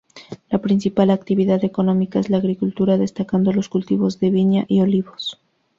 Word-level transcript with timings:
La 0.49 0.57
principal 0.57 1.11
actividad 1.11 1.63
económica 1.63 2.17
es 2.19 2.31
la 2.31 2.37
agricultura, 2.37 2.97
destacando 2.97 3.53
los 3.53 3.69
cultivos 3.69 4.19
de 4.19 4.31
viña 4.31 4.65
y 4.67 4.81
olivos. 4.81 5.39